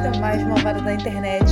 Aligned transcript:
crítica 0.00 0.18
mais 0.18 0.42
malvada 0.42 0.80
da 0.80 0.94
internet 0.94 1.44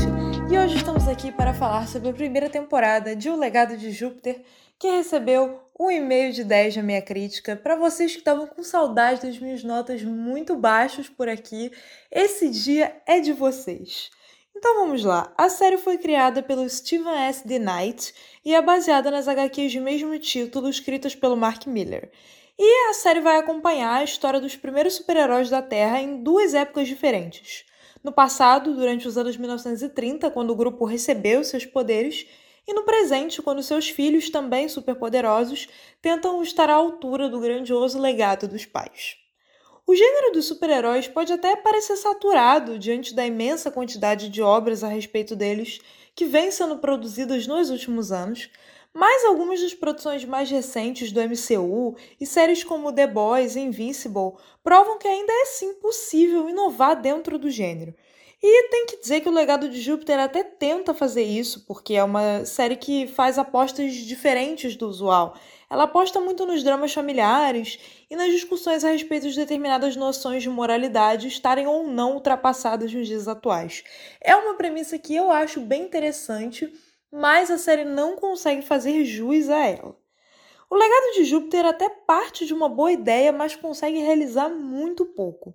e 0.51 0.57
hoje 0.57 0.77
estamos 0.77 1.07
aqui 1.07 1.31
para 1.31 1.53
falar 1.53 1.87
sobre 1.87 2.09
a 2.09 2.13
primeira 2.15 2.49
temporada 2.49 3.15
de 3.15 3.29
O 3.29 3.37
Legado 3.37 3.77
de 3.77 3.91
Júpiter, 3.91 4.43
que 4.79 4.89
recebeu 4.89 5.61
um 5.79 5.91
e-mail 5.91 6.33
de 6.33 6.45
10 6.45 6.77
na 6.77 6.83
minha 6.83 7.03
crítica. 7.03 7.57
Para 7.57 7.77
vocês 7.77 8.13
que 8.13 8.19
estavam 8.19 8.47
com 8.47 8.63
saudade 8.63 9.21
das 9.21 9.39
minhas 9.39 9.63
notas 9.63 10.03
muito 10.03 10.57
baixas 10.57 11.09
por 11.11 11.29
aqui, 11.29 11.71
esse 12.11 12.49
dia 12.49 12.97
é 13.07 13.21
de 13.21 13.35
vocês. 13.35 14.11
Então 14.57 14.81
vamos 14.81 15.05
lá. 15.05 15.31
A 15.37 15.51
série 15.51 15.77
foi 15.77 15.99
criada 15.99 16.43
pelo 16.43 16.69
Steven 16.69 17.19
S. 17.29 17.47
D. 17.47 17.59
Knight 17.59 18.15
e 18.45 18.55
é 18.55 18.63
baseada 18.63 19.11
nas 19.11 19.29
HQs 19.29 19.73
de 19.73 19.81
mesmo 19.81 20.19
título 20.19 20.71
escritas 20.71 21.15
pelo 21.15 21.37
Mark 21.37 21.67
Miller. 21.67 22.11
E 22.59 22.89
a 22.91 22.95
série 22.95 23.21
vai 23.21 23.37
acompanhar 23.37 23.99
a 23.99 24.05
história 24.05 24.41
dos 24.41 24.57
primeiros 24.57 24.95
super-heróis 24.95 25.51
da 25.51 25.61
Terra 25.61 26.01
em 26.01 26.23
duas 26.23 26.55
épocas 26.55 26.89
diferentes. 26.89 27.68
No 28.03 28.13
passado, 28.13 28.75
durante 28.75 29.09
os 29.09 29.19
anos 29.19 29.37
1930, 29.37 30.31
quando 30.31 30.51
o 30.51 30.57
grupo 30.57 30.85
recebeu 30.85 31.43
seus 31.43 31.67
poderes, 31.67 32.27
e 32.67 32.75
no 32.75 32.85
presente, 32.85 33.41
quando 33.41 33.63
seus 33.63 33.89
filhos, 33.89 34.29
também 34.29 34.69
superpoderosos, 34.69 35.69
tentam 36.03 36.43
estar 36.43 36.69
à 36.69 36.75
altura 36.75 37.29
do 37.29 37.41
grandioso 37.41 37.99
legado 37.99 38.47
dos 38.47 38.67
pais. 38.67 39.17
O 39.87 39.95
gênero 39.97 40.33
dos 40.33 40.45
super-heróis 40.45 41.09
pode 41.09 41.33
até 41.33 41.57
parecer 41.57 41.97
saturado 41.97 42.79
diante 42.79 43.15
da 43.15 43.27
imensa 43.27 43.71
quantidade 43.71 44.29
de 44.29 44.43
obras 44.43 44.85
a 44.85 44.89
respeito 44.89 45.35
deles 45.35 45.81
que 46.15 46.27
vêm 46.27 46.51
sendo 46.51 46.77
produzidas 46.77 47.47
nos 47.47 47.71
últimos 47.71 48.13
anos, 48.13 48.51
mas 48.95 49.25
algumas 49.25 49.61
das 49.61 49.75
produções 49.75 50.25
mais 50.25 50.51
recentes 50.51 51.13
do 51.13 51.21
MCU 51.21 51.97
e 52.21 52.27
séries 52.27 52.65
como 52.65 52.93
The 52.93 53.07
Boys 53.07 53.57
e 53.57 53.61
Invincible 53.61 54.33
provam 54.63 54.99
que 54.99 55.07
ainda 55.07 55.33
é 55.33 55.45
sim 55.47 55.75
possível 55.75 56.49
inovar 56.49 57.01
dentro 57.01 57.39
do 57.39 57.51
gênero. 57.51 57.95
E 58.41 58.69
tem 58.71 58.87
que 58.87 59.01
dizer 59.01 59.21
que 59.21 59.29
o 59.29 59.33
Legado 59.33 59.69
de 59.69 59.81
Júpiter 59.81 60.19
até 60.21 60.45
tenta 60.45 60.95
fazer 60.95 61.25
isso, 61.25 61.65
porque 61.67 61.95
é 61.95 62.05
uma 62.05 62.45
série 62.45 62.77
que 62.77 63.09
faz 63.09 63.37
apostas 63.37 63.93
diferentes 63.95 64.77
do 64.77 64.89
usual. 64.89 65.35
Ela 65.69 65.85
aposta 65.85 66.21
muito 66.21 66.47
nos 66.47 66.63
dramas 66.63 66.95
familiares 66.95 67.81
e 68.09 68.15
nas 68.15 68.31
discussões 68.31 68.85
a 68.85 68.91
respeito 68.93 69.29
de 69.29 69.35
determinadas 69.35 69.97
noções 69.97 70.43
de 70.43 70.49
moralidade 70.49 71.27
estarem 71.27 71.67
ou 71.67 71.87
não 71.89 72.15
ultrapassadas 72.15 72.93
nos 72.93 73.09
dias 73.09 73.27
atuais. 73.27 73.83
É 74.21 74.37
uma 74.37 74.55
premissa 74.55 74.99
que 74.99 75.17
eu 75.17 75.33
acho 75.33 75.61
bem 75.61 75.83
interessante 75.83 76.73
mas 77.11 77.51
a 77.51 77.59
série 77.59 77.85
não 77.85 78.17
consegue 78.17 78.63
fazer 78.63 79.05
jus 79.05 79.49
a 79.49 79.67
ela. 79.67 79.97
O 80.71 80.77
legado 80.77 81.15
de 81.15 81.25
Júpiter 81.25 81.65
até 81.65 81.89
parte 81.89 82.45
de 82.45 82.53
uma 82.53 82.69
boa 82.69 82.93
ideia, 82.93 83.33
mas 83.33 83.57
consegue 83.57 83.99
realizar 83.99 84.51
muito 84.51 85.07
pouco. 85.07 85.55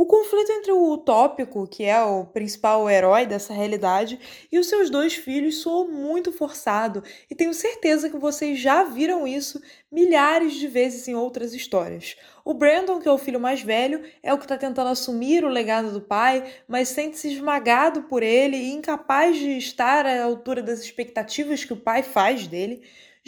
O 0.00 0.06
conflito 0.06 0.50
entre 0.50 0.72
o 0.72 0.92
utópico, 0.92 1.68
que 1.68 1.84
é 1.84 2.02
o 2.02 2.24
principal 2.24 2.88
herói 2.88 3.26
dessa 3.26 3.52
realidade, 3.52 4.18
e 4.50 4.58
os 4.58 4.66
seus 4.66 4.88
dois 4.88 5.14
filhos 5.14 5.58
soou 5.58 5.86
muito 5.86 6.32
forçado, 6.32 7.04
e 7.30 7.34
tenho 7.34 7.52
certeza 7.52 8.08
que 8.08 8.16
vocês 8.16 8.58
já 8.58 8.82
viram 8.82 9.28
isso 9.28 9.60
milhares 9.92 10.54
de 10.54 10.66
vezes 10.66 11.06
em 11.06 11.14
outras 11.14 11.52
histórias. 11.52 12.16
O 12.42 12.54
Brandon, 12.54 12.98
que 12.98 13.06
é 13.06 13.12
o 13.12 13.18
filho 13.18 13.38
mais 13.38 13.60
velho, 13.60 14.02
é 14.22 14.32
o 14.32 14.38
que 14.38 14.46
está 14.46 14.56
tentando 14.56 14.88
assumir 14.88 15.44
o 15.44 15.50
legado 15.50 15.92
do 15.92 16.00
pai, 16.00 16.50
mas 16.66 16.88
sente-se 16.88 17.34
esmagado 17.34 18.04
por 18.04 18.22
ele 18.22 18.56
e 18.56 18.72
incapaz 18.72 19.36
de 19.36 19.58
estar 19.58 20.06
à 20.06 20.24
altura 20.24 20.62
das 20.62 20.80
expectativas 20.80 21.62
que 21.62 21.74
o 21.74 21.76
pai 21.76 22.02
faz 22.02 22.46
dele. 22.46 22.80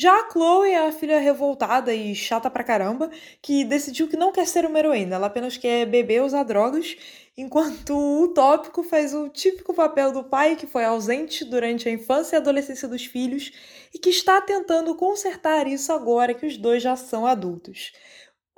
Já 0.02 0.18
a 0.18 0.28
Chloe 0.32 0.68
é 0.68 0.88
a 0.88 0.90
filha 0.90 1.20
revoltada 1.20 1.94
e 1.94 2.12
chata 2.12 2.50
pra 2.50 2.64
caramba, 2.64 3.08
que 3.40 3.64
decidiu 3.64 4.08
que 4.08 4.16
não 4.16 4.32
quer 4.32 4.48
ser 4.48 4.66
uma 4.66 4.76
heroína, 4.76 5.14
ela 5.14 5.28
apenas 5.28 5.56
quer 5.56 5.86
beber, 5.86 6.24
usar 6.24 6.42
drogas, 6.42 6.96
enquanto 7.38 7.94
o 7.94 8.24
Utópico 8.24 8.82
faz 8.82 9.14
o 9.14 9.28
típico 9.28 9.72
papel 9.72 10.10
do 10.10 10.24
pai 10.24 10.56
que 10.56 10.66
foi 10.66 10.84
ausente 10.84 11.44
durante 11.44 11.88
a 11.88 11.92
infância 11.92 12.34
e 12.34 12.38
adolescência 12.38 12.88
dos 12.88 13.06
filhos 13.06 13.52
e 13.94 13.98
que 14.00 14.10
está 14.10 14.40
tentando 14.40 14.92
consertar 14.96 15.68
isso 15.68 15.92
agora 15.92 16.34
que 16.34 16.46
os 16.46 16.56
dois 16.56 16.82
já 16.82 16.96
são 16.96 17.24
adultos. 17.24 17.92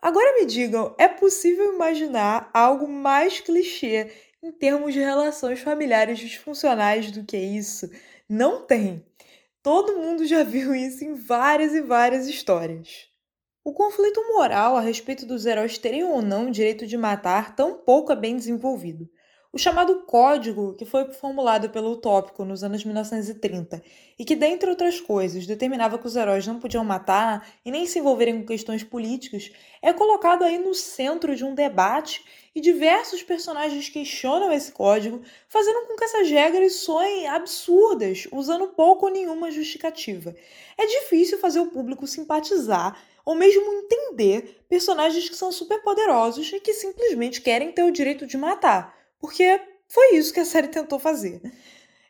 Agora 0.01 0.41
me 0.41 0.47
digam, 0.47 0.95
é 0.97 1.09
possível 1.09 1.75
imaginar 1.75 2.49
algo 2.55 2.89
mais 2.89 3.41
clichê 3.41 4.11
em 4.43 4.51
termos 4.51 4.95
de 4.95 5.01
relações 5.01 5.61
familiares 5.61 6.19
disfuncionais 6.19 7.11
do 7.11 7.23
que 7.23 7.37
isso? 7.37 7.91
Não 8.27 8.67
tem. 8.67 9.05
Todo 9.65 9.97
mundo 9.97 10.27
já 10.27 10.43
viu 10.43 10.75
isso 10.75 11.03
em 11.03 11.15
várias 11.15 11.73
e 11.73 11.81
várias 11.81 12.29
histórias. 12.29 13.09
O 13.65 13.73
conflito 13.73 14.21
moral 14.35 14.77
a 14.77 14.81
respeito 14.83 15.25
dos 15.25 15.47
heróis 15.47 15.79
terem 15.79 16.05
ou 16.05 16.21
não 16.21 16.49
o 16.49 16.51
direito 16.51 16.87
de 16.87 16.99
matar 16.99 17.57
tão 17.57 17.79
pouco 17.79 18.13
é 18.13 18.17
bem 18.17 18.37
desenvolvido. 18.37 19.09
O 19.51 19.59
chamado 19.59 20.05
Código, 20.05 20.75
que 20.75 20.85
foi 20.85 21.11
formulado 21.15 21.71
pelo 21.71 21.93
Utópico 21.93 22.45
nos 22.45 22.63
anos 22.63 22.85
1930 22.85 23.83
e 24.19 24.25
que, 24.27 24.37
dentre 24.37 24.69
outras 24.69 25.01
coisas, 25.01 25.47
determinava 25.47 25.99
que 25.99 26.07
os 26.07 26.15
heróis 26.15 26.47
não 26.47 26.61
podiam 26.61 26.85
matar 26.85 27.49
e 27.65 27.71
nem 27.71 27.87
se 27.87 28.01
envolverem 28.01 28.41
com 28.41 28.47
questões 28.47 28.85
políticas, 28.85 29.51
é 29.81 29.95
colocado 29.95 30.45
aí 30.45 30.59
no 30.59 30.75
centro 30.75 31.35
de 31.35 31.43
um 31.43 31.55
debate 31.55 32.23
e 32.55 32.61
diversos 32.61 33.23
personagens 33.23 33.89
questionam 33.89 34.53
esse 34.53 34.73
código, 34.73 35.23
fazendo 35.49 35.87
com 35.87 35.97
que 35.97 36.05
essas 36.05 36.31
regras 36.31 36.77
soem 36.77 37.27
absurdas, 37.27 38.29
usando 38.31 38.69
pouco 38.69 39.07
ou 39.07 39.13
nenhuma 39.13 39.51
justificativa. 39.51 40.35
É 40.79 40.87
difícil 40.87 41.39
fazer 41.39 41.61
o 41.61 41.71
público 41.71 42.07
simpatizar 42.07 42.97
ou 43.25 43.35
mesmo 43.35 43.65
entender 43.73 44.65
personagens 44.69 45.29
que 45.29 45.37
são 45.37 45.51
superpoderosos 45.51 46.53
e 46.53 46.61
que 46.61 46.75
simplesmente 46.75 47.41
querem 47.41 47.73
ter 47.73 47.83
o 47.83 47.91
direito 47.91 48.27
de 48.27 48.37
matar 48.37 48.95
porque 49.25 49.59
foi 49.89 50.17
isso 50.17 50.35
que 50.35 50.41
a 50.41 50.45
série 50.45 50.69
tentou 50.69 50.99
fazer. 50.99 51.41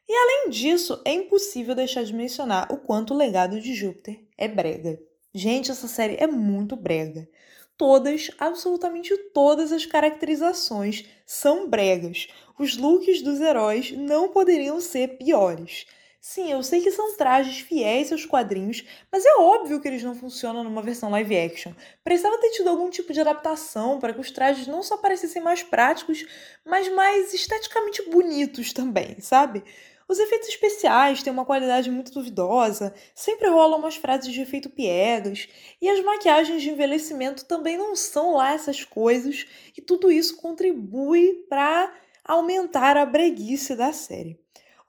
E 0.09 0.13
além 0.13 0.51
disso, 0.51 1.01
é 1.05 1.13
impossível 1.13 1.73
deixar 1.73 2.03
de 2.03 2.13
mencionar 2.13 2.73
o 2.73 2.77
quanto 2.77 3.15
o 3.15 3.17
legado 3.17 3.61
de 3.61 3.73
Júpiter 3.73 4.21
é 4.37 4.49
brega. 4.49 4.99
Gente, 5.33 5.71
essa 5.71 5.87
série 5.87 6.17
é 6.17 6.27
muito 6.27 6.75
brega. 6.75 7.29
Todas, 7.77 8.31
absolutamente 8.39 9.17
todas 9.33 9.73
as 9.73 9.85
caracterizações 9.85 11.05
são 11.27 11.69
bregas. 11.69 12.29
Os 12.59 12.77
looks 12.77 13.21
dos 13.21 13.41
heróis 13.41 13.91
não 13.91 14.29
poderiam 14.29 14.81
ser 14.81 15.19
piores. 15.19 15.87
Sim, 16.21 16.53
eu 16.53 16.63
sei 16.63 16.81
que 16.81 16.91
são 16.91 17.17
trajes 17.17 17.59
fiéis 17.59 18.11
aos 18.11 18.25
quadrinhos, 18.25 18.83
mas 19.13 19.27
é 19.27 19.35
óbvio 19.35 19.79
que 19.81 19.87
eles 19.87 20.03
não 20.03 20.15
funcionam 20.15 20.65
numa 20.65 20.81
versão 20.81 21.11
live 21.11 21.37
action. 21.37 21.73
Precisava 22.03 22.39
ter 22.39 22.51
tido 22.51 22.71
algum 22.71 22.89
tipo 22.89 23.13
de 23.13 23.21
adaptação 23.21 23.99
para 24.01 24.15
que 24.15 24.21
os 24.21 24.31
trajes 24.31 24.67
não 24.67 24.83
só 24.83 24.97
parecessem 24.97 25.43
mais 25.43 25.63
práticos, 25.63 26.25
mas 26.65 26.89
mais 26.89 27.35
esteticamente 27.35 28.09
bonitos 28.09 28.73
também, 28.73 29.21
sabe? 29.21 29.63
Os 30.09 30.19
efeitos 30.19 30.49
especiais 30.49 31.23
têm 31.23 31.33
uma 31.33 31.45
qualidade 31.45 31.91
muito 31.91 32.13
duvidosa, 32.13 32.95
sempre 33.15 33.49
rolam 33.49 33.79
umas 33.79 33.97
frases 33.97 34.33
de 34.33 34.41
efeito 34.41 34.69
piegas, 34.69 35.49
e 35.81 35.89
as 35.89 36.03
maquiagens 36.05 36.63
de 36.63 36.71
envelhecimento 36.71 37.45
também 37.47 37.79
não 37.79 37.97
são 37.97 38.35
lá 38.35 38.53
essas 38.53 38.85
coisas, 38.85 39.47
e 39.77 39.81
tudo 39.81 40.11
isso 40.11 40.37
contribui 40.37 41.47
para 41.49 41.93
aumentar 42.25 42.97
a 42.97 43.07
breguice 43.07 43.75
da 43.75 43.93
série. 43.93 44.39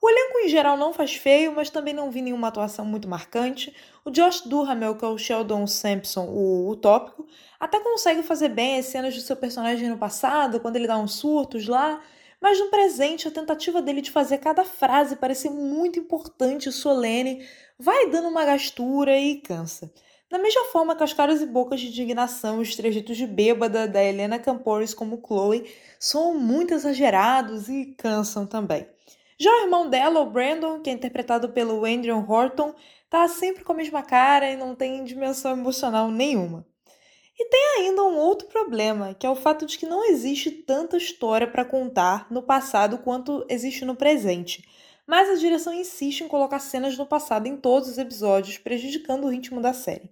O 0.00 0.10
elenco 0.10 0.38
em 0.40 0.48
geral 0.48 0.76
não 0.76 0.92
faz 0.92 1.14
feio, 1.14 1.52
mas 1.52 1.70
também 1.70 1.94
não 1.94 2.10
vi 2.10 2.20
nenhuma 2.20 2.48
atuação 2.48 2.84
muito 2.84 3.08
marcante. 3.08 3.74
O 4.04 4.10
Josh 4.10 4.42
Duhamel, 4.42 4.94
que 4.94 5.04
é 5.04 5.08
o 5.08 5.16
Sheldon 5.16 5.66
Sampson, 5.66 6.26
o 6.26 6.68
utópico, 6.70 7.26
até 7.58 7.80
consegue 7.80 8.22
fazer 8.22 8.50
bem 8.50 8.78
as 8.78 8.86
cenas 8.86 9.14
do 9.14 9.20
seu 9.22 9.34
personagem 9.34 9.88
no 9.88 9.96
passado, 9.96 10.60
quando 10.60 10.76
ele 10.76 10.86
dá 10.86 10.98
uns 10.98 11.14
surtos 11.14 11.66
lá, 11.66 12.00
mas 12.46 12.60
no 12.60 12.68
presente 12.68 13.26
a 13.26 13.30
tentativa 13.32 13.82
dele 13.82 14.00
de 14.00 14.12
fazer 14.12 14.38
cada 14.38 14.64
frase 14.64 15.16
parecer 15.16 15.50
muito 15.50 15.98
importante 15.98 16.68
e 16.68 16.72
solene 16.72 17.44
vai 17.76 18.08
dando 18.08 18.28
uma 18.28 18.44
gastura 18.44 19.18
e 19.18 19.40
cansa. 19.40 19.92
Da 20.30 20.38
mesma 20.38 20.62
forma 20.66 20.94
que 20.94 21.02
as 21.02 21.12
caras 21.12 21.42
e 21.42 21.46
bocas 21.46 21.80
de 21.80 21.88
indignação 21.88 22.60
os 22.60 22.76
trejeitos 22.76 23.16
de 23.16 23.26
bêbada 23.26 23.88
da 23.88 24.00
Helena 24.00 24.38
Campores 24.38 24.94
como 24.94 25.20
Chloe 25.26 25.68
são 25.98 26.38
muito 26.38 26.72
exagerados 26.72 27.68
e 27.68 27.86
cansam 27.98 28.46
também. 28.46 28.86
Já 29.36 29.50
o 29.50 29.62
irmão 29.64 29.90
dela, 29.90 30.20
o 30.20 30.30
Brandon, 30.30 30.78
que 30.78 30.88
é 30.88 30.92
interpretado 30.92 31.48
pelo 31.48 31.84
Andrew 31.84 32.24
Horton, 32.30 32.72
tá 33.10 33.26
sempre 33.26 33.64
com 33.64 33.72
a 33.72 33.76
mesma 33.76 34.04
cara 34.04 34.48
e 34.48 34.56
não 34.56 34.72
tem 34.72 35.02
dimensão 35.02 35.50
emocional 35.50 36.12
nenhuma. 36.12 36.64
E 37.38 37.44
tem 37.48 37.78
ainda 37.78 38.02
um 38.02 38.16
outro 38.16 38.48
problema, 38.48 39.14
que 39.14 39.26
é 39.26 39.30
o 39.30 39.36
fato 39.36 39.66
de 39.66 39.78
que 39.78 39.86
não 39.86 40.04
existe 40.04 40.50
tanta 40.50 40.96
história 40.96 41.46
para 41.46 41.64
contar 41.64 42.26
no 42.30 42.42
passado 42.42 42.98
quanto 42.98 43.44
existe 43.48 43.84
no 43.84 43.94
presente. 43.94 44.64
Mas 45.06 45.28
a 45.28 45.34
direção 45.34 45.72
insiste 45.72 46.22
em 46.22 46.28
colocar 46.28 46.58
cenas 46.58 46.96
no 46.96 47.06
passado 47.06 47.46
em 47.46 47.56
todos 47.56 47.88
os 47.88 47.98
episódios, 47.98 48.58
prejudicando 48.58 49.24
o 49.24 49.30
ritmo 49.30 49.60
da 49.60 49.72
série 49.72 50.10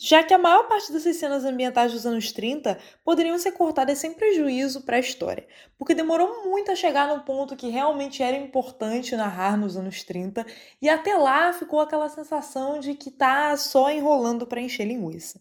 já 0.00 0.22
que 0.22 0.32
a 0.32 0.38
maior 0.38 0.68
parte 0.68 0.92
dessas 0.92 1.16
cenas 1.16 1.44
ambientais 1.44 1.92
dos 1.92 2.06
anos 2.06 2.30
30 2.30 2.78
poderiam 3.04 3.36
ser 3.38 3.52
cortadas 3.52 3.98
sem 3.98 4.14
prejuízo 4.14 4.82
para 4.82 4.96
a 4.96 5.00
história, 5.00 5.46
porque 5.76 5.94
demorou 5.94 6.48
muito 6.48 6.70
a 6.70 6.76
chegar 6.76 7.08
no 7.08 7.24
ponto 7.24 7.56
que 7.56 7.68
realmente 7.68 8.22
era 8.22 8.36
importante 8.36 9.16
narrar 9.16 9.56
nos 9.58 9.76
anos 9.76 10.04
30, 10.04 10.46
e 10.80 10.88
até 10.88 11.16
lá 11.16 11.52
ficou 11.52 11.80
aquela 11.80 12.08
sensação 12.08 12.78
de 12.78 12.94
que 12.94 13.10
tá 13.10 13.56
só 13.56 13.90
enrolando 13.90 14.46
para 14.46 14.60
encher 14.60 14.86
linguiça. 14.86 15.40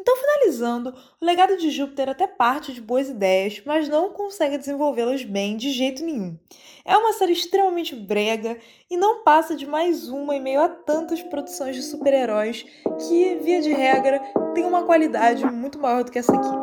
Então, 0.00 0.16
finalizando, 0.16 0.94
o 1.20 1.24
legado 1.24 1.58
de 1.58 1.70
Júpiter 1.70 2.08
até 2.08 2.26
parte 2.26 2.72
de 2.72 2.80
boas 2.80 3.10
ideias, 3.10 3.60
mas 3.66 3.86
não 3.86 4.08
consegue 4.08 4.56
desenvolvê-las 4.56 5.24
bem 5.24 5.58
de 5.58 5.70
jeito 5.70 6.02
nenhum. 6.02 6.38
É 6.86 6.96
uma 6.96 7.12
série 7.12 7.34
extremamente 7.34 7.94
brega 7.94 8.56
e 8.90 8.96
não 8.96 9.22
passa 9.22 9.54
de 9.54 9.66
mais 9.66 10.08
uma 10.08 10.34
em 10.34 10.40
meio 10.40 10.62
a 10.62 10.70
tantas 10.70 11.22
produções 11.22 11.76
de 11.76 11.82
super-heróis 11.82 12.64
que, 13.06 13.34
via 13.42 13.60
de 13.60 13.74
regra, 13.74 14.20
tem 14.54 14.64
uma 14.64 14.84
qualidade 14.84 15.44
muito 15.44 15.78
maior 15.78 16.02
do 16.02 16.10
que 16.10 16.18
essa 16.18 16.34
aqui. 16.34 16.59